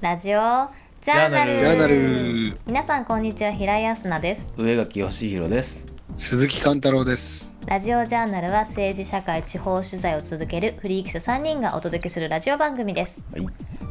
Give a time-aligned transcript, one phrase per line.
[0.00, 0.38] ラジオ
[1.00, 1.58] ジャーナル。
[1.58, 2.60] ジャーナル。
[2.66, 4.52] 皆さんこんにちは平井康奈です。
[4.56, 5.92] 上垣義弘です。
[6.16, 7.52] 鈴木貫太郎です。
[7.66, 13.22] ラジオジャーナルは政治社会地方取材を続けるフリークス3人がお届けするラジオ番組です。
[13.32, 13.46] はい。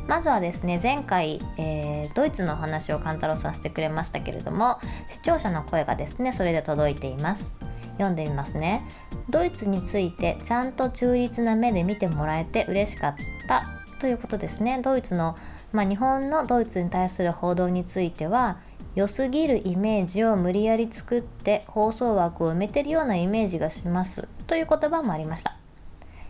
[0.07, 4.79] まずはですね前回、えードイツのお話を勘太郎さんしてくれましたけれども
[5.09, 7.51] 視聴者の声がですねそれで届いています。
[7.97, 8.87] 読んでみますね。
[9.29, 13.15] ドイツについてちゃんと中立な目で見てもらえて嬉しかっ
[13.49, 13.65] た
[13.99, 14.79] ということですね。
[14.81, 15.35] ドイツの、
[15.73, 18.57] まあ、日本のドイツに対する報道については
[18.95, 24.27] 良すぎるイメージを無理やり作って放送枠を埋めてるようなイメージがします。
[24.47, 25.55] という言葉もありました。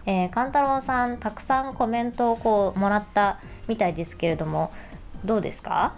[0.05, 4.71] えー、勘太郎さんたくさんコメントをこうもらったみたいですけれども
[5.23, 5.95] どうですか？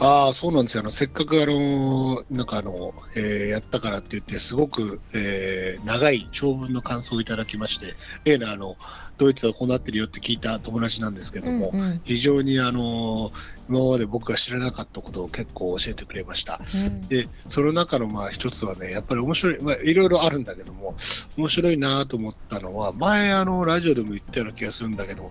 [0.00, 0.80] ああ、そうなんですよ。
[0.80, 8.76] あのせっかくあの、なんかあの、えーやったからって言って、すごく、えー長い長文の感想をいただきまして、例のあの、
[9.18, 13.30] ドイツはこうなってるよって聞いた友達なんですけども、うんうん非常にあの、
[13.68, 16.60] 今まで僕が知らなかったことを結構教えてくれました。
[16.74, 20.96] うんで、その中のまあ一つはね、やっぱり面白い、まあいろいろあるんだけども、
[21.36, 25.30] 面白いなと思ったのは、前あの、ラジオでも言ったような気がするんだけど、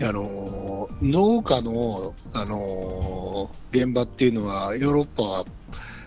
[0.00, 5.44] あの農家の、あの現場っていうのは、ヨーロッパは、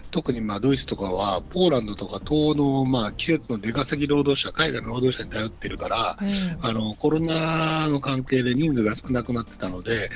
[0.10, 6.18] 特にまあドイツとかは、ポーランドとか東欧のまあ季節の出稼ぎ労働者、海外の労働者に頼ってるから、
[6.62, 10.10] あのコロナの関係で人数が少なくなってたので、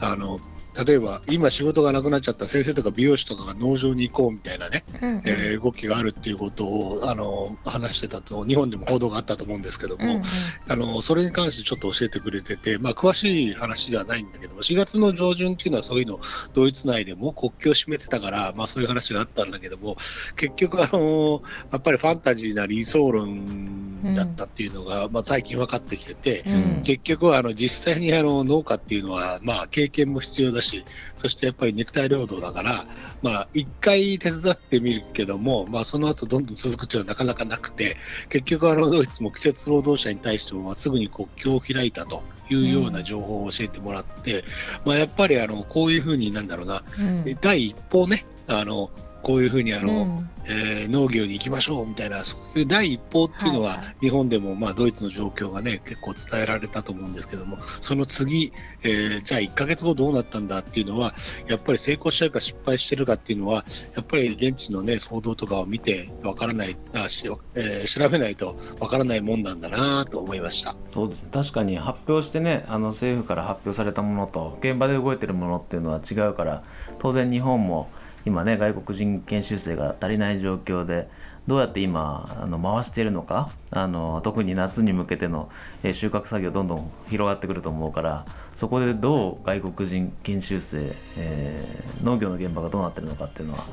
[0.00, 0.38] あの
[0.84, 5.22] 例えば今、仕事がなくなっちゃった先生とか美容師とかが農場に行こうみたいなね、うんうん。
[5.24, 10.22] えー動きがあるっていうことをあの話してたと、日本でも報道があったと思うんですけども、うんうん。
[10.68, 16.20] あのそれに関してちょっと教えてくれてて、まあ、詳しい話ではないんだけども、4月の上旬っていうのはそういうの、
[16.54, 19.96] ドイツ内でも国境を占めてたから、まあ、そういう話があったんだけども、
[20.36, 26.82] 結局、あのやっぱりファンタジーな理想論だったっていうのが、まあ、最近分かってきてて、うん。
[26.82, 30.67] 結局はあの実際にあの農家っていうのは、まあ、経験も必要だし、
[31.16, 32.86] そしてやっぱり肉体労働だから、
[33.22, 37.96] まあ、一回手伝ってみるけども、まあ、その後どんどん続くっていうのはなかなかなくて、
[38.28, 44.44] 結局あの、ドイツも季節労働者に対しても、まあ、すぐに国境を開いたというような情報を教えてもらって、
[44.84, 47.38] まあ、やっぱりあのこういうふうになんだろうな、うん。
[47.40, 48.90] 第一報ね、あの
[49.22, 58.52] こういうふうにあの、うんえー農業に行きましょうみたいな、そういう第一報っていうのは、はいはい日本でもまあドイツの状況がね、結構伝えられたと思うんですけども、その次、
[58.82, 61.14] えーじゃあ1ヶ月後どうなったんだっていうのは、
[61.48, 63.64] やっぱり成功してるか失敗してるかっていうのは、
[63.94, 70.76] やっぱり現地のね、報道とかを見てわからないあし、えー調べないとわからないもんなんだなと思いました。
[70.88, 71.28] そうですね。
[71.32, 76.62] 確かに発表してね、あの政府から発表されたものと現場で動いてるものっていうのは違うから、
[77.00, 77.90] 当然日本も
[78.28, 81.08] 今ね外国人研修生が足りない状況で。
[81.48, 85.48] どうやって今あの回しているのかあの特に夏に向けての、
[85.82, 93.64] 収穫作業どんどん広がってくると思うからそこでどう外国人研修生、えー農業の現場がどうなってるのかっていうのは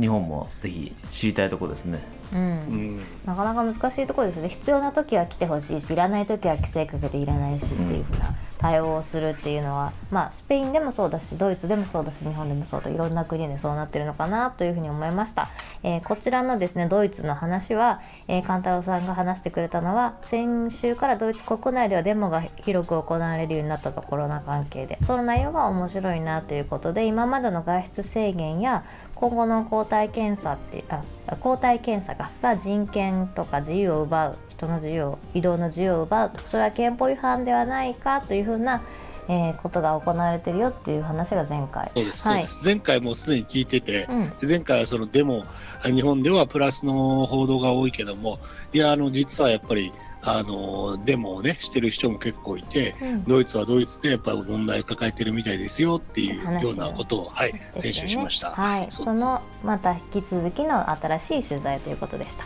[0.00, 2.02] 日本もぜひ知りたいところですね。
[2.32, 2.40] うん。
[2.40, 3.00] うん。
[3.24, 4.48] なかなか難しいところですね。
[4.48, 15.50] 必要な時は来てほしいしいらない時は規制かけていらないしっていうふうな対応をするっていうのは、まあスペインでもそうだしドイツでもそうだし日本でもそうといろんな国でそうなってるのかなというふうに思いました、
[15.82, 28.84] えーこちらのですねドイツの話は、えー、勘太郎さんが話してくれたのは先週からドイツ国内ではデモが広く行われるようになったとコロナ関係でその内容が面白いなということで今までの外出制限や
[29.14, 38.82] 今後の抗体検査ってああ抗体検査がが人権とか自由を奪う人の自由を移動の自由を奪うそれは憲法違反ではないかというふうな、
[39.28, 41.90] えーことが行われてるよっていう話が前回。
[41.94, 42.46] そうです、そうはい。
[42.62, 45.42] 前回もすでに聞いてて、うん前回はそのデモ、
[45.82, 48.38] 日本ではプラスの報道が多いけども、
[48.72, 49.92] いや、あの実はやっぱり
[50.26, 53.24] あのデモをね、してる人も結構いて、うん。
[53.24, 57.80] ドイツはドイツでやっぱり問題を抱えてるみたいですよっていうようなことを、はい、ですよね。
[57.80, 58.50] 先週しました。
[58.50, 62.44] はい、そのまた引き続きの新しい取材ということでした。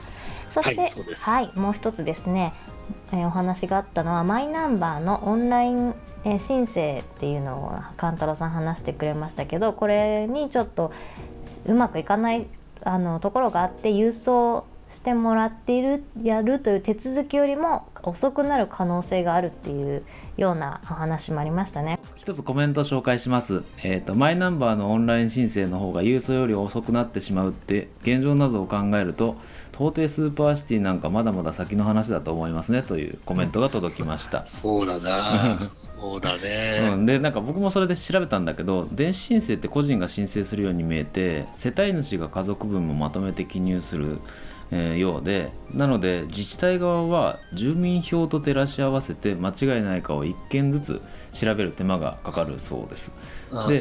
[0.51, 0.87] そして、は
[1.41, 2.53] いはい、もう一つですね、
[3.13, 5.95] えーお話があったのはマイナンバーのオンライン、
[6.25, 10.93] えー申請っていうのを勘太郎さん話してくれましたけどこれにちょっと
[11.67, 12.47] うまくいかない
[12.83, 20.05] あのところがあって郵送してもらっているやるという手続きよりも遅くなる可能性があるっていう
[20.37, 21.99] ようなお話もありましたね。
[22.17, 23.65] 一つコメント紹介します。
[23.83, 29.37] えっ、と、マイナンバーのオンライン申請の方が郵送より遅くなってしまうって、現状などを考えると、
[29.79, 34.45] 到底スーパーシティなんかまだまだ先の話だと思いますねというコメントが届きました。
[34.49, 36.91] そうだな、 そうだね。
[36.95, 44.19] うん、でなんか僕もそれで調べたんだけど電子申請って個人が申請するように見えて世帯主が家族分もまとめて記入する
[44.71, 53.13] えーようでなので自治体側は住民票と照らし合わせて間違いないかを1件ずつ調べる手間がかかるそうです。
[53.69, 53.81] で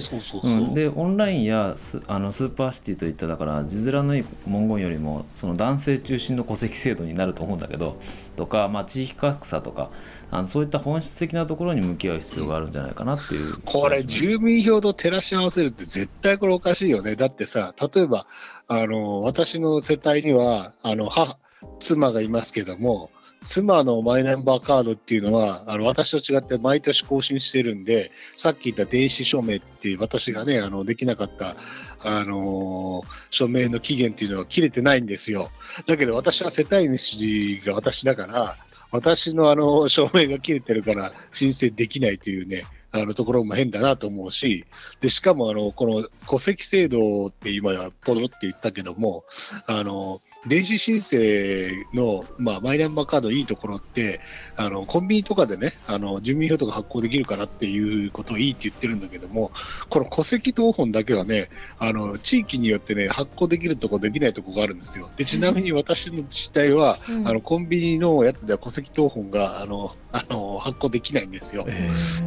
[0.74, 8.00] でオンラインやスあのスーパーシティといっただから字面のいい文言よりもその男性中心の戸籍制度になると思うんだけど
[8.38, 9.90] とか、まあ、地域格差とか
[10.30, 17.16] あのそういった本質的なところに向き合う必要があるんじゃないかなっていうこれ、住民票と照らし合わせるって絶対これおかしいよね。
[17.16, 18.28] だってさ、例えば、
[18.68, 21.38] あの、私の世帯には、あの、母、
[21.80, 23.10] 妻がいますけども、
[23.42, 31.56] 妻のマイナンバーカードっていうのは、あの私と違って毎年更新してるんで、さっき言った電子署名っていう私がね、あのできなかった、
[32.04, 35.52] あの署名の期限っていうのは切れてないんですよ。
[35.86, 38.58] だけど私は世帯主が私だから、
[38.92, 44.66] 私のあの証明が切れてるから申請できないというね、あのところも変だなと思うし、
[45.02, 49.26] でしかもあのこの戸籍制度って今はポロって言ったけども、
[49.66, 54.20] あの電子申請の、まあ、マイナンバーカードのいいところって、
[54.56, 59.52] あのコンビニとかでね、あの住民票とか発行できるからっていうことをいいって言ってるんだけども、
[59.90, 61.50] この戸籍謄本だけはね、
[61.80, 65.10] あの地域によってね、発行できるとこ、できないとこがあるんですよ。
[65.18, 69.96] でちなみに私の自治体は、うんあのコンビニのやつでは戸籍謄本があの
[70.30, 71.66] あの発行できないんですよ。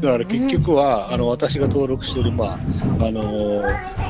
[0.00, 2.58] だから結局は、あの私が登録している、まあ
[3.00, 3.62] あの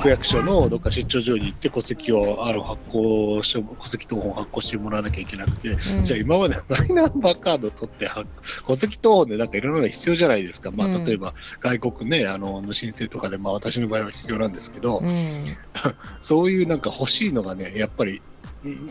[0.02, 6.04] 区役所のどっか出張所に行って戸籍をあの発行して戸籍謄本を発行してもらわなきゃいけなくて、うん。
[6.04, 8.24] じゃあ今までマイナンバーカードを取っては
[8.66, 11.04] 戸籍謄本でなんかいろいろなの必要じゃないですか、まあ、うん。
[11.04, 15.44] 例えば外国ねあのの申請とかで、まあ、私の場合は必要なんですけど、うん。
[16.22, 18.22] そういうなんか欲しいのがねやっぱり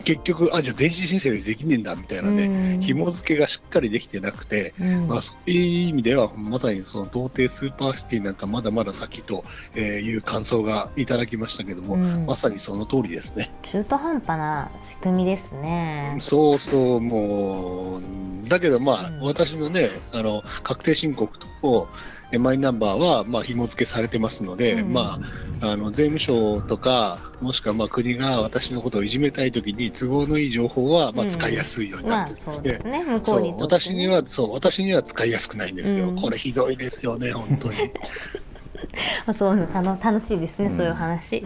[0.04, 9.44] 結局あじゃあ電子申請でできねえんだみたいなね、うん紐付けがしっかりできてなくて、うんまあ、そういう意味では、まさにその童貞スーパーシティなんかまだまだ先と
[9.74, 13.52] えーいう感想がいただきましたけども、うんまさにその通りですね。
[13.62, 16.16] 中途半端な仕組みですね。
[16.20, 21.88] そうそう、もう、だけどまあ、うん私のね、あの確定申告と
[22.19, 25.20] えマイナンバーはまあ紐付けされてますので、うんま
[25.60, 33.04] あ、あの税務署とか、もしくはまあ国が私のことをいじめたいときに都合のいい情報はまあうん使いやすいようになまあってるんですね。
[33.22, 37.78] そう私にはそう私には使いやすくないんですよ、うんこれひどいですよね、本当に。
[39.26, 41.42] まあそういうのあの楽しいですね、うんそういう話。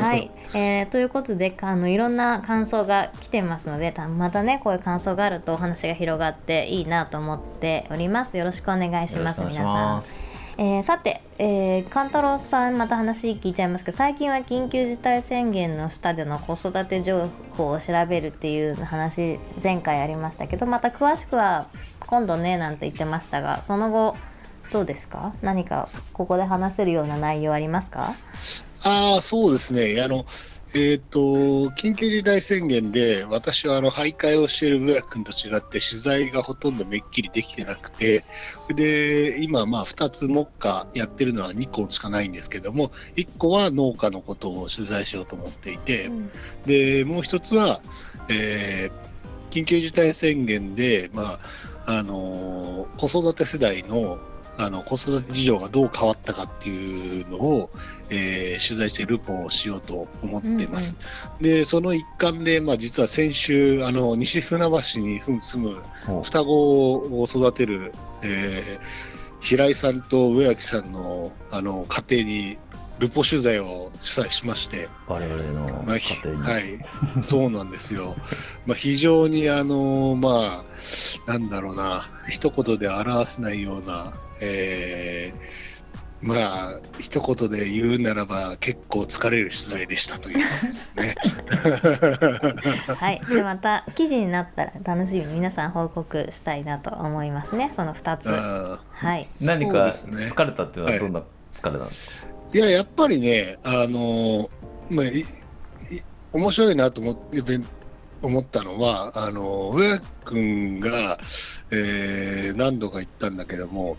[0.00, 8.36] はい、えーということであのいろんな感想が来てますのでたまたねこういう感想があるとお話が広がっていいなと思っております。
[8.36, 10.02] よろしくお願いします皆さん。
[10.58, 21.68] えーさて、えー、勘太郎さんまた話聞いちゃいますけど最近は緊急事態宣言の下での子育て情報を調べるっていう話前回ありましたけどまた詳しくは
[22.00, 24.16] 今度ねなんて言ってましたがその後
[24.72, 25.34] どうですか？
[25.42, 28.14] 何かここで話せるような内容ありますか？
[28.84, 30.00] ああ、そうですね。
[30.02, 30.24] あの、
[30.72, 31.20] えっ、と、
[31.70, 38.24] 緊急事態宣言で、私はあの徘徊をしている上谷君と違って、取材がほとんどめっきりできてなくて、
[38.76, 46.08] で、今、まあ、2つ目下やってるのは2個しかないんですけども、1個は農家のことを取材しようと思っていて、
[46.66, 47.80] で、もう1つは、
[48.28, 49.10] えー
[49.50, 51.40] 緊急事態宣言で、ま
[51.84, 54.20] あ、あの子育て世代の
[54.58, 57.70] あの子育て事情がどう変わったかっていうのを、
[58.10, 60.96] えー取材してルポをしようと思っています。
[61.40, 67.92] で、その一環で、まあ、実は先週、あの西船橋に住む双子を育てる、
[68.22, 69.10] えー
[69.40, 72.58] 平井さんと植木さんのあの家庭に
[72.98, 76.78] ルポ取材を主催しまして、我々のまあ、家ひ庭に、はい、
[77.22, 78.14] そうなんですよ。
[78.66, 80.62] まあ、非常にあのま
[81.26, 85.70] あなんだろうな一言で表せないような、えー
[86.22, 91.14] まあ一言で言うならば結構疲れる取材でしたということですね。
[92.94, 97.70] はい、じゃあまた記事になったら楽しみに皆さん報告したいなと思いますね。
[97.72, 98.28] その2つ。
[98.28, 99.28] あはい。
[99.40, 101.22] 何か疲れたっていうのはどんな
[101.54, 104.50] 疲れなんですか、ーいややっぱりねあの
[104.90, 105.24] まあいい
[106.32, 107.64] 面白いなと思ってべん
[108.22, 111.18] 思ったのはあの上谷君が、
[111.70, 113.96] えー何度か言ったんだけども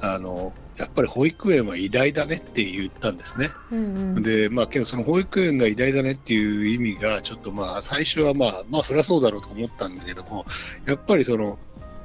[0.00, 3.50] あのやっぱり保育園は偉大だねって言ったんですね。
[3.70, 3.78] うん
[4.16, 10.44] うんで、まあ、けどその保育園が偉大だねっていう意味が、ちょっとまあ、最初はまあ、まあ、そりゃそうだろうと思ったんだけども、
[10.84, 11.58] やっぱりその、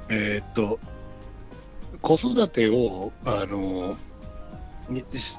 [0.08, 0.78] えーっと、
[2.00, 3.96] 子育てを、あの、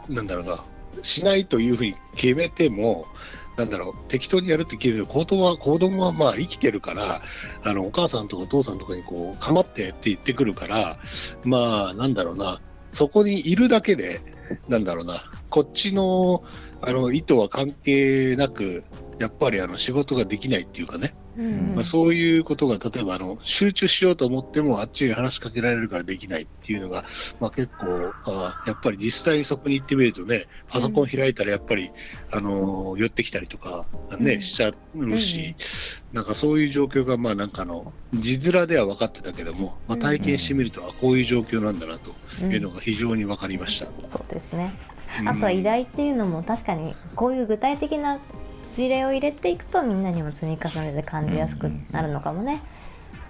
[0.09, 0.63] なんだろうな、
[1.01, 3.05] しないというふうに決めても、
[3.57, 7.21] なんだろう、適当にやるって決めると、子供は、子供はまあ生きてるから、
[7.63, 10.97] あの、お母さんとかお父さんとかにこう、かまってって言ってくるから、
[11.43, 12.61] まあ、なんだろうな、
[12.93, 14.21] そこにいるだけで、
[14.67, 16.43] なんだろうな、こっちの
[16.81, 18.83] あの意図は関係なく、
[19.19, 21.75] やっぱりあの仕事ができないっていうかね、うん。
[21.75, 27.03] まあ、そういうことが例えばあの集中しようと思ってもあっちに話しかけられるからできないっていうのが、
[27.39, 31.91] まあ、結構あやっぱり実際にそこに行ってみるとねパソコン開いたらやっぱり、
[32.31, 33.85] あの寄ってきたりとか、
[34.19, 34.41] ねうん。
[34.41, 35.55] しちゃうし、
[36.13, 42.53] なんかそういう状況がまあなんかあの字面では分かってたけども、まあ、体験してみると、あこういう状況なんだなとうん。
[42.53, 43.85] いうのが非常に分かりました。
[44.07, 44.71] そうですね。
[45.19, 45.29] うん。
[45.29, 48.19] あとは依頼っていうのも確かにこういう具体的な
[48.71, 52.61] 事例を入れていくとみんなにも積み重ねて感じやすくなるのかもね。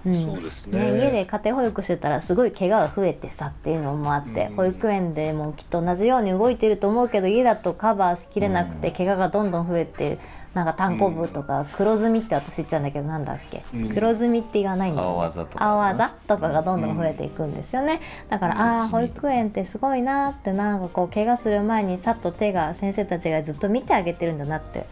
[0.04, 0.92] うんそうですね。
[0.92, 4.54] ね家で家庭保育してたらすごい怪我が増えてさっていうのもあって、うん。
[4.54, 10.18] 保育園でもきっと同じように動いてると思うけど家だとカバーしきれなくて、怪我がどんどん増えて
[10.54, 13.88] なんか単行部とか黒ずみって私言っちゃうんだけどなんだっけ、うん。
[13.90, 15.64] 黒ずみって言わないんだよ、ね、青あざとか。
[15.64, 24.84] 青あざとかがどんどん増えていくんですよね、だから、ああ保育園ってすごいなってなんかこう怪我する前にさっと手が先生たちがずっと見てあげてるんだなって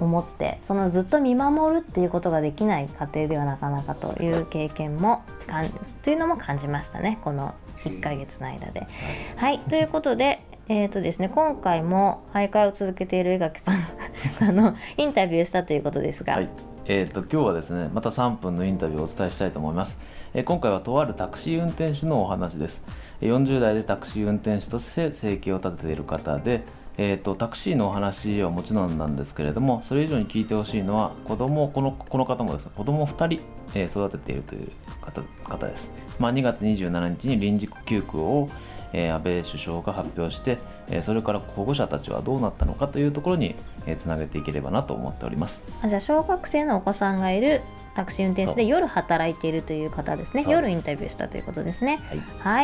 [0.00, 5.70] 思ってそのずっと見守るっていうことができない家庭ではなかなかという経験もかん
[6.02, 8.86] というのも感じましたねこの1ヶ月の間で。
[9.36, 13.76] はいということでえーとですね、今回も徘徊を続けている江垣さん
[14.42, 16.48] あのインタビューしたということですが、はい、
[16.86, 20.00] えー、と今日はですねまた3分のインタビューをお伝えしたいと思います、
[20.34, 22.84] えー今回はとあるタクシー運転手のお話です。
[23.20, 26.62] えー40代でタクシー運転手として生計を立てている方で、
[26.98, 34.70] えー、とタクシーのお話はもちろんなんですけれどもそれ以上に聞いてほしいのは子供このこの方もですね子供2人、えー育てているという
[35.02, 38.48] 方方です、まあ、2月27日に臨時休校を
[38.92, 40.58] えー安倍首相が発表して、
[40.88, 43.54] えーそれから保護者たちはどうなったのかというところに、
[43.86, 45.62] えーつなげていければなと思っております。
[45.82, 47.60] あじゃあ小学生のお子さんがいる
[47.94, 50.44] タクシー運転手で夜働いているという方ですね。
[50.46, 51.96] 夜インタビューしたということですね。
[51.96, 52.18] はい。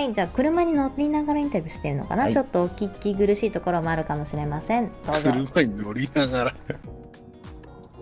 [0.04, 0.14] はい。
[0.14, 2.34] じゃあ車に乗りながらインタビューしてるのかな、はい。
[2.34, 4.92] ちょっとお聞き苦しいところもあるかもしれません。
[5.06, 5.32] どうぞ。
[5.32, 6.54] 車に乗りながら。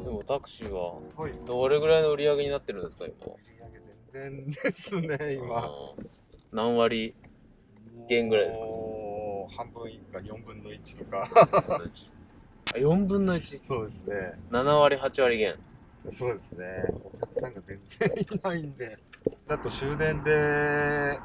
[0.05, 1.33] でもタクシーははい。
[1.47, 3.81] どれぐらいの売り上げになってるんですか今売り上げ
[4.13, 5.71] 全然ですね、今。
[6.53, 7.15] 何割
[8.09, 8.65] 減ぐらいですか？
[8.65, 9.10] もう
[9.57, 11.29] 半分以下、4分の1とか。
[12.73, 14.39] あ4分の17そうですね。
[14.51, 15.57] 割8割減
[16.09, 16.67] そうですね。
[17.05, 18.99] お客さんが全然いないんで。
[19.47, 21.19] だと終電で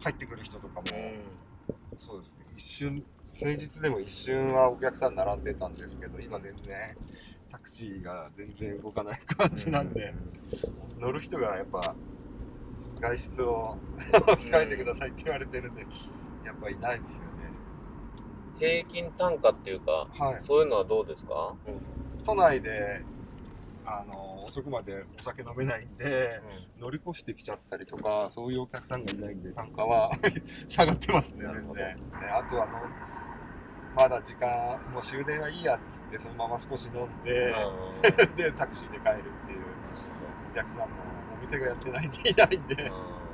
[0.00, 0.86] 帰ってくる人とかも、
[1.96, 2.46] そうですね。
[2.56, 3.04] 一瞬、
[3.34, 6.96] 平日でも一瞬はお客さん並んでたんですけど、今全然
[7.52, 10.14] タクシーが全然動かない感じなんで、
[10.98, 11.94] 乗る人がやっぱ
[13.00, 13.76] 外出を
[14.12, 15.86] 控えてくださいって言われてるんで、
[16.44, 17.52] やっぱいないですよね。
[18.58, 20.42] 平均単価っていうかはい。
[20.42, 21.54] そういうのはどうですか、
[22.24, 23.04] 都内で
[23.84, 26.42] あの遅くまでお酒飲めないんで
[26.78, 30.10] 乗り越してきちゃったりとかそういうお客さんがいないんで単価は
[30.68, 31.74] 下がってますね全然。
[31.74, 32.72] であとあの
[33.96, 37.54] まだ時間もう終電はいいやっつってそのまま少し飲んで
[38.36, 39.64] でタクシーで帰るっていう
[40.52, 40.96] お客さんも
[41.38, 42.90] お店がやってないんでいないんで。
[42.90, 43.27] うん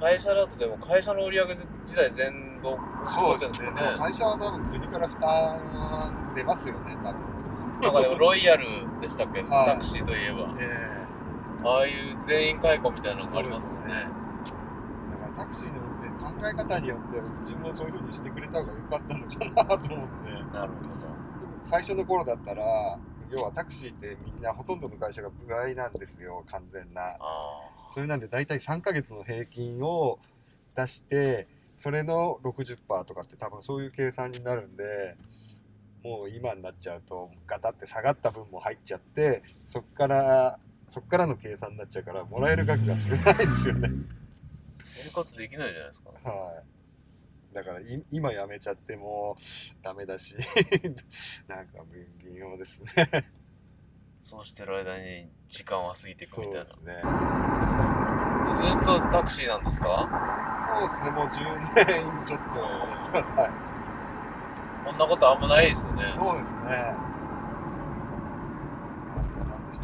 [0.00, 2.70] 会社だとでも会社の売り上げ自体全部
[3.04, 3.58] そうですね。
[3.58, 7.20] でもね会社は多分国から負担出ますよね多分。
[7.80, 8.66] なんかでもロイヤル
[9.00, 9.42] でしたっけ？
[9.42, 9.66] はい。
[9.66, 10.54] タクシーといえば。
[10.58, 11.06] え
[11.62, 13.88] ああいう全員解雇みたいなのがありますもんね。
[15.12, 20.32] だからタクシーの運転考え方によってうちもそういう風にしてくれた方が良かったのかなと思って。
[20.52, 20.90] なるほ
[21.62, 22.62] 最初の頃だったら
[23.30, 27.16] 要はタクシーってみんなほとんどの会社が部合なんですよ完全な。
[27.18, 30.18] どあそれなんで大体3ヶ月の平均を
[30.76, 35.16] 出してそれの60%とかって多分そういう計算になるんで
[36.02, 44.20] もう今になっちゃうとガタって下がった分も入っちゃってそっからそっからの計算になっちゃうからもらえる額が少ないんですよねあ
[44.82, 46.64] 生活できないじゃないですかはい。
[47.54, 49.36] だからい今やめちゃっても
[49.82, 50.36] ダメだし、
[51.48, 51.84] なんか
[52.22, 52.88] 微妙ですね。
[54.20, 56.94] そうしてる間に時間は過ぎていくそうみたいなですね。
[58.56, 60.08] ずっとタクシーなんですか？
[60.78, 63.32] そうですね、もう10年ちょっとやってます。
[63.34, 63.50] はい。
[64.84, 66.62] こんなことあんまないですよねそうですね。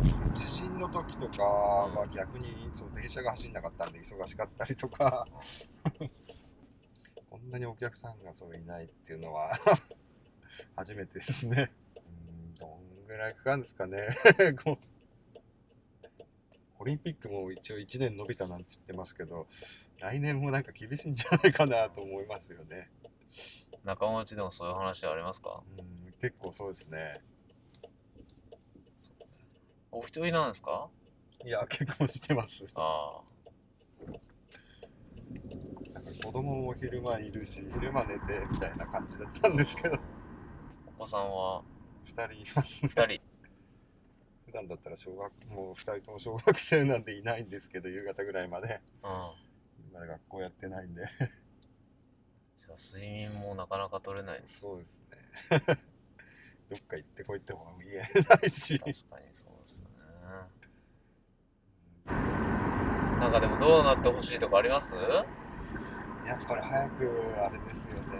[0.02, 5.26] ね、地震の時とかは逆にその電車が走んなかったんで忙しかったりとか、
[7.30, 9.56] こんなにお客さんがそういないっていうのは
[10.74, 11.70] 初めてですね。
[13.16, 14.00] らいかかるんですかね。
[16.78, 19.46] オリンピックも一応1年伸びたなんて言ってますけど、
[19.98, 22.90] 来年もなんか厳しいんじゃないかなと思いますよね。
[23.84, 25.62] 仲間内でもそういう話はありますか？
[25.78, 27.22] うん、結構そうですね。
[29.90, 30.88] お一人なんですか？
[31.44, 32.64] いや、結婚してます。
[32.74, 33.22] あ
[35.94, 40.00] なんか子供も昼間いるし、昼間寝てみたいな感じだったんですけど、あ
[40.88, 41.62] お子さんは？
[42.06, 42.90] 2人いますね。
[42.94, 43.20] 2人
[44.46, 48.80] 普段だったら小学、もう2人とも小学生なんでいないんですけど、夕方ぐらいまで。
[49.02, 49.10] うん
[49.92, 51.02] まだ学校やってないんで。
[52.56, 55.16] じゃあ睡眠もなかなか取れないですそうですね。
[56.68, 58.02] どっか行ってこいっても言えな
[58.44, 58.78] いし。
[58.78, 59.92] 確かにそうですよね
[63.20, 64.92] なんかでもどうなってほしいとかあります？
[66.26, 68.18] やっぱり早くあれですよね。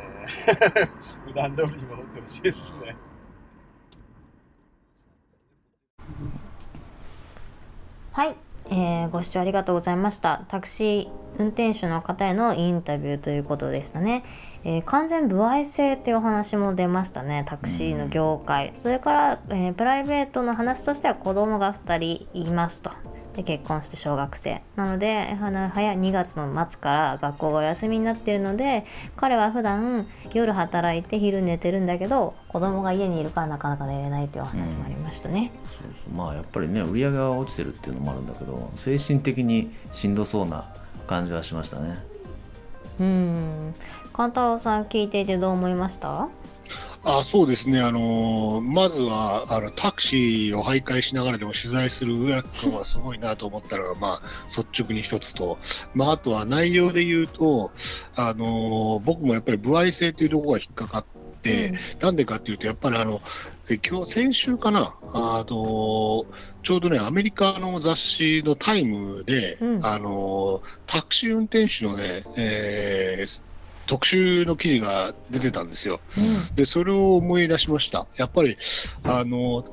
[1.27, 2.97] 普段通りに戻ってほしいですね。
[8.17, 8.37] はい、
[8.71, 10.47] えーご視聴ありがとうございました。
[10.49, 11.09] タクシー
[11.39, 14.23] 運転手の方へのインタビューということでしたね、
[14.65, 17.45] えー完全歩合制っていうお話も出ましたね。
[17.47, 22.91] タクシーの業界、それから、えープライベートの話としては子供が2人いますと
[23.37, 24.63] で結婚して小学生。
[24.77, 36.15] なので早2月の末から学校がお休みになっているので彼は普段夜働いて昼寝てるんだけど子供が家にいるからなかなか寝れないというお話もありましたね、そうそう。
[36.15, 40.65] まあやっぱりね売り上げが落ちてるっていうのもあるんだけど精神的にしんどそうな
[41.07, 41.97] 感じはしましたね。
[42.99, 43.75] うん。
[44.15, 46.29] 勘太郎さん聞いていてどう思いました？
[47.09, 55.57] あそうですね、あのーまずはあのタクシーを徘徊しながらでも取材する上垣君はすごいなと思ったのが、まあ、率直に一つと、
[55.95, 57.71] まあ、あとは内容で言うと、
[58.17, 61.05] あのー僕もやっぱり歩合制というところが引っかかっ
[61.43, 63.21] て、なんでかっていうと、やっぱりあの
[63.71, 66.27] え今日先週かな、あの
[66.65, 69.87] ちょうどね、アメリカの雑誌のタイムで、うん。
[69.87, 73.46] あのタクシー運転手のね、えー
[73.87, 76.01] 特集の記事が出てたんですよ。
[76.17, 78.07] うんで、それを思い出しました。
[78.17, 78.57] やっぱり、
[79.03, 79.65] あの、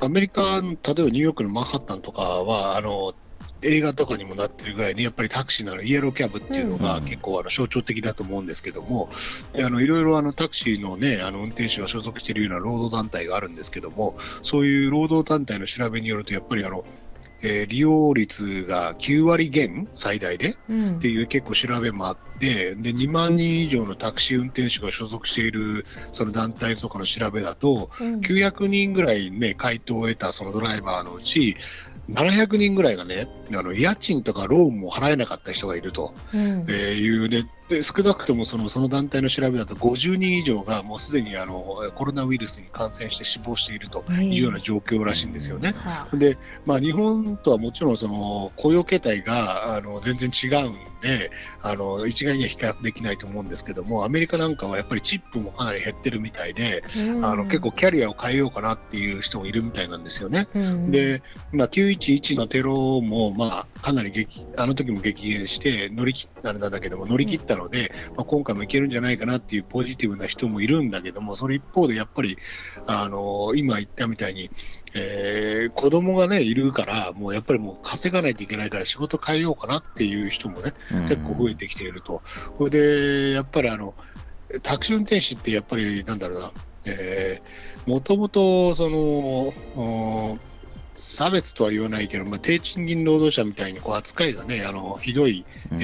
[0.00, 3.14] アメリカの、例えばニューヨークのマンハッタンとかは、あの、
[3.62, 9.08] 映画とかにもなってるぐらいに、やっぱりタクシーのあのイエローキャブっていうのがうん結構あの象徴的だと思うんですけども、
[9.52, 16.84] であのいろいろあのタクシーのね、あの運転手が所属しているような労働団体があるんですけども、そういう労働団体の調べによると、やっぱりあの、
[17.42, 20.96] えー利用率が9割減、最大で、うん。
[20.96, 28.20] っていう結構調べもあって、で2万人以上のタクシー運転手が所属しているその団体とかの調べだと、うん。
[28.20, 31.56] 900人ぐらい、ね、回答を得たそのドライバーのうち、
[32.10, 36.40] 700人ぐらいがね、あの家賃とかローンも払えなかった人がいると、うん。
[36.68, 45.72] えーいうでで、少なくともそのその団体の調べだと、50人以上がもうすでにあのコロナウイルスに感染して死亡しているというような状況らしいんですよね。
[45.76, 51.30] はで、まあ、日本とはもちろんその雇用形態があの全然違うんで
[51.60, 60.48] あの一概には比較できないと思うんですけどもアメリカなんかはやっぱりチップもかなり減ってるみたいで、うんあの結構キャリアを変えようかなっていう人もいるみたいなんですよね。
[60.54, 72.38] うんで、まあ、911のテロも、まあ、かなり激あの時も激減して乗り切ったんだけども乗り切ったので、まあ、今回もいけるんじゃないかなっていうポジティブな人もいるんだけどもその一方でやっぱり
[72.86, 74.50] あの今言ったみたいに、
[74.94, 80.72] えー子供がねいるからもうやっぱりもう稼がないといけないから仕事変えようかなっていう人もね
[81.08, 82.22] 結構増えてきていると。
[82.56, 83.94] これでやっぱりあの
[84.62, 86.52] タクシー運転手ってやっぱりなんだろうな、
[86.84, 90.38] えー、もともとそのお
[90.92, 95.76] 差別とは言わないけど、まあ、低賃金労働者みたいにこう扱いがねあのひどい、え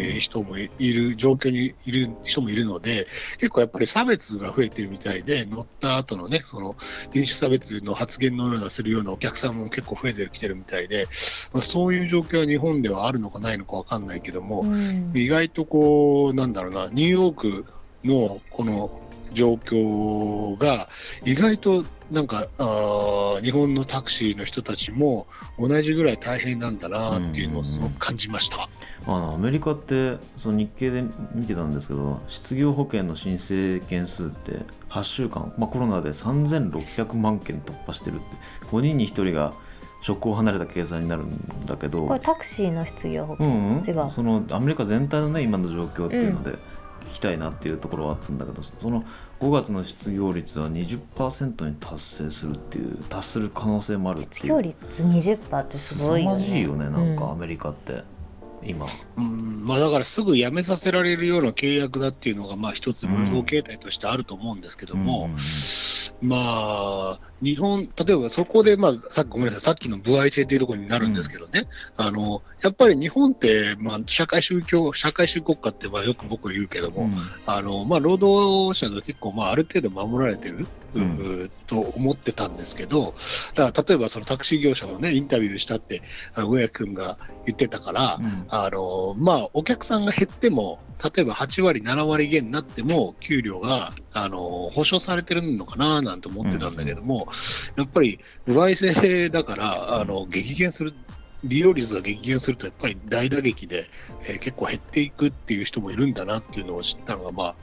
[0.00, 3.06] ー人もいる状況にいる人もいるので
[3.38, 6.76] 結構やっぱり差別が増えてるみたいで乗った後のねその
[7.10, 11.06] 人種差別の発言のようなするようなお客さんも結構増えてきてるみたいで、
[11.52, 15.12] まあ、そういう状況は日本ではあるのかないのかわかんないけども、うん。
[15.14, 17.66] 意外とこう、なんだろうな、ニューヨーク
[18.04, 19.00] のこの
[19.32, 20.88] 状況が、
[21.24, 25.26] 意外となんかあ、日本のタクシーの人たちも
[25.58, 28.68] 同じぐらい大変なんだなっていうのをすごく感じました。
[29.06, 31.02] あのアメリカってその日経で
[31.34, 38.24] 見てたんですけど失業保険の申請件数って8週間、まあ、コロナで3600万件突破してるって。
[38.70, 39.52] 5人に1人が
[40.02, 42.06] 職を離れた計算になるんだけど。
[42.06, 46.56] これタクシーの失業保険、うんうん、違うそのアメリカ全体のね今の状況っていうので聞
[47.12, 49.04] きたいなっていうところはあったんだけど、その
[49.40, 54.32] 5月の失業率は20%に達成するっていう達する可能性もあるっていう。
[54.34, 56.44] 失業率20%ってすごいよね。
[56.44, 58.02] 凄まじいよねなんかうんアメリカって、
[58.64, 58.86] 今。
[59.16, 59.66] うん。
[59.66, 65.30] まあ、だからすぐ辞めさせられるような契約だっていうのが、まあ、一つ労働形態としてあると思うんですけども、
[66.22, 66.28] うん。
[66.28, 71.66] まあ、日本、例えばそこで、まあ、さっきごめんなさい、さっきの歩合制というところになるんですけどね、
[71.96, 77.16] あのやっぱり日本って、まあ、社会主義教社会主義国家ってまあよく僕は言うけども、うん。
[77.46, 81.50] あのまあ、労働者が結構、まあ、ある程度守られてる、うん。
[81.66, 83.14] と思ってたんですけど、
[83.54, 86.02] だから例えばそのタクシー業者の、ね、インタビューしたって、
[86.36, 88.46] 上谷君が言ってたから、うん。
[88.48, 97.28] あのまあ、お客さんが減っても、例えば8割、7割減になっても、給料があの保証されてるのかななんて思ってたんだけども、
[97.76, 100.94] やっぱり、歩合制だから、あの激減する。
[101.46, 103.84] 利用率が激減するとやっぱり大打撃で、
[104.26, 107.54] えー結構減っていくっていう人もいるんだなっていうのを知ったのが、まあ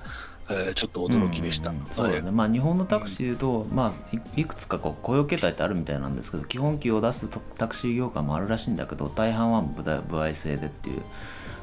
[0.52, 1.72] えーちょっと驚きでした。
[1.72, 11.02] うんうんそうだね、まあ、日本のタクシーでいうと、まあ、いいくつかこう雇用形態ってあるみたいなんですけど基本給を出すタタクシー業界もあるらしいんだけど大半は部合部合制でっていう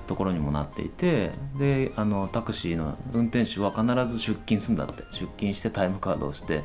[0.09, 5.03] ところにもなっていてであのタクシーの運転手は必ず出勤するんだって。
[5.12, 6.62] 出勤してタイムカードをして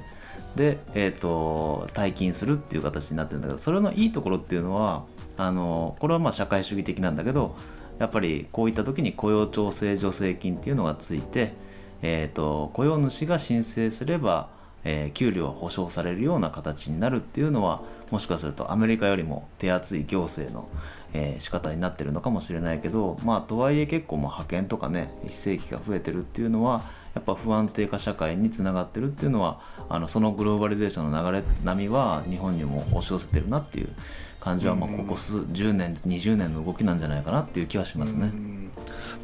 [0.56, 5.06] で、えー、と退勤するっていう形になってるんだけどそれのいいところっていうのは
[5.38, 7.56] あのこれはまあ社会主義的なんだけど
[8.00, 11.54] やっぱりこういった時に雇用調整助成金っていうのがついて、
[12.02, 14.50] えー、と雇用主が申請すれば、
[14.84, 20.70] えー給料が保証されるような形になるっていうのはもしかするとアメリカよりも手厚い行政の、
[21.14, 26.84] えー仕方になってるのかもしれないけどまあとはいえ結構もう派遣とかね非正規が増えてるっていうのは
[27.16, 33.90] やっぱ不安定化社会につながってるっていうのはあのそのグローバリゼーションの流れ波は日本にも押し寄せてるなっていう
[34.40, 38.26] 感じは、まあ、ここ数10年20年の動きなんじゃないかなっていう気はしますね。
[38.26, 38.72] うん。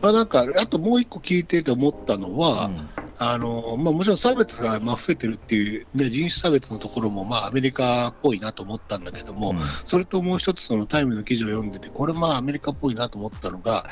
[0.01, 9.59] まあ、なんか、あともう一個聞いてて思ったのは、うんあのまあ、もちろん差別がまあ増えてるっていう、ね、人種差別のところもまあアメリカっぽいなと思ったんだけども、うん。
[9.85, 13.89] それともう一つ、そのタイムの記事を読んでて、これ、まあアメリカっぽいなと思ったのが、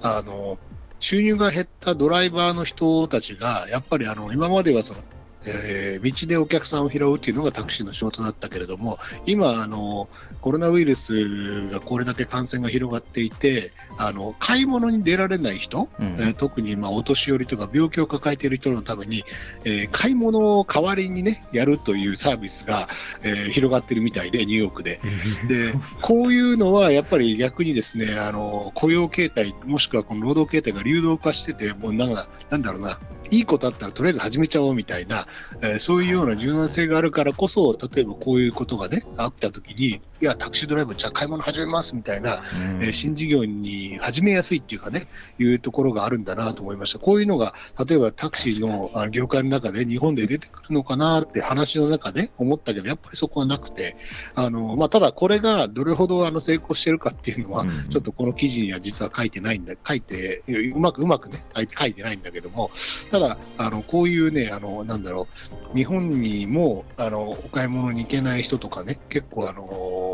[0.00, 0.58] あの
[1.00, 5.00] 収入が減ったドライバーの人たちが、やっぱりあの今まではその、
[5.44, 10.08] えー道でお客さんを拾うっていうのがタクシーの仕事だったけれども、今、あの
[10.40, 19.24] コロナウイルスがこれだけ感染が広がっていて、あの買い物に出られない人、うんえー特にまあお年寄りとか病気を抱えている人のために、
[19.64, 22.88] えー買い物を代わりにね、やるというサービスが、
[23.22, 25.00] えー広がってるみたいで、ニューヨークで。
[25.48, 32.98] で、こういうのはやっぱり逆にですね、あの雇用形態、もしくはこの労働形態が流動化してて、もうなんか、なんだろうな、
[33.30, 35.26] いいことあったらとりあえず始めちゃおうみたいな、
[35.62, 42.82] えーそういうような柔軟性があるからこそ、例えばこういうことがね、あったときに、いや、タクシードライバー、じゃあ買い物始めますみたいな、うん。
[42.82, 45.06] えー新事業に始めやすいっていうかね、
[45.38, 46.98] いうところがあるんだなと思いました。
[46.98, 47.54] こういうのが、
[47.86, 53.96] 例えばタクシーの業界の中で日本で出てくるのかなって話の中で思ったけど、やっぱりそこはなくて、
[54.34, 57.88] あのまあ、ただこれがどれほどあの成功してるかっていうのは、うん。
[57.90, 60.42] ちょっとこの記事には実は書いてないんだ、書いて、
[60.74, 62.70] うまくうまくね、書いて書いてないんだけども、
[63.10, 65.28] ただ、あのこういうね、あのなんだろ
[65.72, 70.07] う、日本にもあのお買い物に行けない人とかね、結構あの、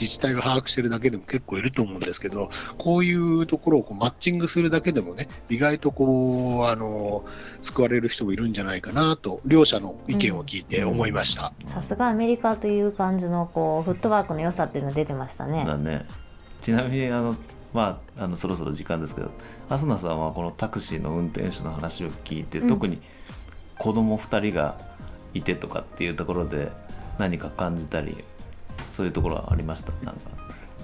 [0.00, 7.24] 自治体が把握してるだけでも結構いると思うんですけど、こういうところをこうマッチングするだけでもね、意外とこう、あの、
[7.62, 11.52] 救われる人もいるんじゃないかなと、両者の意見を聞いて思いました。
[11.66, 15.64] さすがアメリカという感じのこうフットワークの良さっていうのが出てましたね。
[15.66, 16.06] だね
[16.62, 17.36] ちなみにあの
[17.72, 19.30] まああのそろそろ時間ですけど
[19.68, 23.00] アスナさんはこのタクシーの運転手の話を聞いて、うん特に
[23.78, 24.76] 子供2人が
[25.34, 26.72] いてとかっていうところで
[27.18, 28.16] 何か感じたり
[28.98, 29.92] そういうところはありました？
[30.04, 30.20] なんか。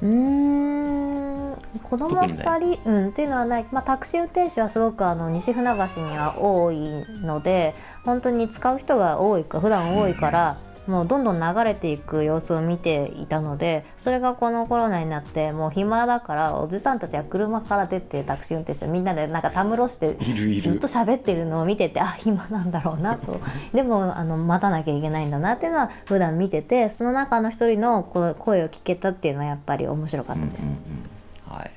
[0.00, 2.61] うーん子供特にない。
[2.61, 6.79] 2人、うん、っていうのはない、まあ、タクシー運転手はすごくあの西船橋には多い
[7.24, 7.74] ので
[8.05, 23.40] 本当に使う人が多いか普段多いから、もうどんどん流れていく様子を見ていたのでそれがこのコロナになってもう暇だからおじさんたちは車から出てタクシー運転手みんなでなんかたむろしてずっと喋ってるのを見ててあ暇なんだろうなと。
[23.73, 30.68] でもあの待たなきゃいけないんだなっていうのは普段見ててその中の一人のこ声を聞けたっていうのはやっぱり面白かったです。
[30.68, 31.59] うんうんうん。
[31.59, 31.70] はい。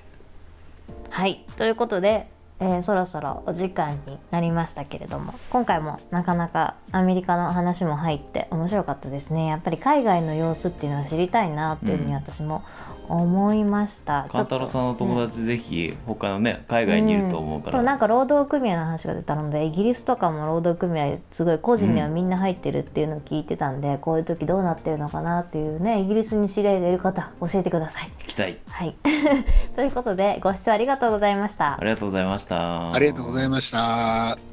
[1.10, 1.46] はい。
[1.58, 2.28] ということで、
[2.60, 9.48] えーそろそろお時間になりましたけれども今回もなかなかアメリカの話も入って面白かったですね。
[9.48, 12.64] やっぱり海外の様子っていうのは知りたいなっていうふうに私も
[13.10, 14.28] 思いました。
[14.32, 17.82] 勘太郎さんの友達ぜひ他のね海外にいると思うから、ん。
[17.82, 28.12] となんか労働組合の話が出たのでイギリスとかも労働組合すごい個人にはみんな入ってるっていうのを聞いてたんで、こういう時どうなってるのかなっていうねイギリスに知り合いがいる方教えてください。
[28.20, 28.58] 聞きたい。
[28.68, 28.96] はい。
[29.76, 31.78] ということでご視聴ありがとうございました。
[31.80, 31.88] あ。
[31.88, 34.47] りがとうございましたありがとうございました。